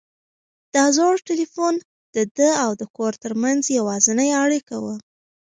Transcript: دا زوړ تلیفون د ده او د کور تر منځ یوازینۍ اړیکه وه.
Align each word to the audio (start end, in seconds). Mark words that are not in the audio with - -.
دا 0.75 0.85
زوړ 0.95 1.15
تلیفون 1.29 1.73
د 2.15 2.17
ده 2.37 2.49
او 2.63 2.71
د 2.81 2.83
کور 2.95 3.13
تر 3.23 3.33
منځ 3.43 3.61
یوازینۍ 3.77 4.29
اړیکه 4.43 4.75
وه. 4.83 4.95